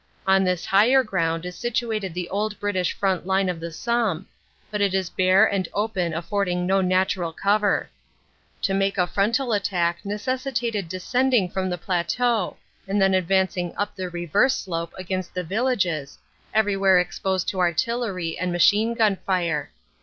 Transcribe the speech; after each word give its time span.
On 0.25 0.43
this 0.43 0.65
higher 0.65 1.03
ground 1.03 1.45
is 1.45 1.55
situated 1.55 2.15
the 2.15 2.27
old 2.29 2.59
British 2.59 2.91
front 2.91 3.27
line 3.27 3.49
of 3.49 3.59
the 3.59 3.71
Somme, 3.71 4.25
but 4.71 4.81
it 4.81 4.95
is 4.95 5.11
bare 5.11 5.45
and 5.45 5.69
open 5.75 6.11
affording 6.11 6.65
no 6.65 6.81
natural 6.81 7.31
cover. 7.31 7.87
To 8.63 8.73
make 8.73 8.97
a 8.97 9.05
frontal 9.05 9.53
attack 9.53 9.99
necessitated 10.03 10.89
descending 10.89 11.51
from 11.51 11.69
the 11.69 11.77
plateau 11.77 12.57
and 12.87 12.99
then 12.99 13.13
advancing 13.13 13.75
up 13.77 13.95
the 13.95 14.09
reverse 14.09 14.55
slope 14.55 14.95
against 14.97 15.35
the 15.35 15.43
villages, 15.43 16.17
everywhere 16.51 16.97
exposed 16.97 17.47
to 17.49 17.59
artillery 17.59 18.35
and 18.39 18.51
machine 18.51 18.95
gun 18.95 19.17
fire. 19.17 19.69